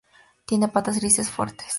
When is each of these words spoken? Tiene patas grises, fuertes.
Tiene 0.47 0.67
patas 0.69 0.97
grises, 0.97 1.29
fuertes. 1.29 1.67